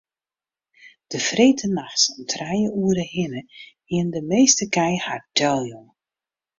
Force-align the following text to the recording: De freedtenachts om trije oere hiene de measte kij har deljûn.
De 1.13 1.19
freedtenachts 1.27 2.05
om 2.17 2.21
trije 2.33 2.69
oere 2.83 3.05
hiene 3.13 3.41
de 4.13 4.21
measte 4.31 4.65
kij 4.75 4.95
har 5.05 5.21
deljûn. 5.37 5.89